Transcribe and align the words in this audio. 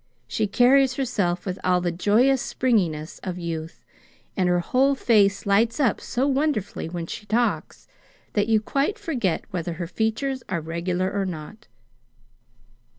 She 0.27 0.47
carries 0.47 0.95
herself 0.95 1.45
with 1.45 1.59
all 1.63 1.79
the 1.79 1.91
joyous 1.91 2.41
springiness 2.41 3.19
of 3.21 3.37
youth, 3.37 3.85
and 4.35 4.49
her 4.49 4.59
whole 4.59 4.95
face 4.95 5.45
lights 5.45 5.79
up 5.79 6.01
so 6.01 6.25
wonderfully 6.25 6.89
when 6.89 7.05
she 7.05 7.27
talks 7.27 7.87
that 8.33 8.47
you 8.47 8.59
quite 8.61 8.97
forget 8.97 9.45
whether 9.51 9.73
her 9.73 9.85
features 9.85 10.41
are 10.49 10.59
regular 10.59 11.11
or 11.11 11.27
not." 11.27 11.67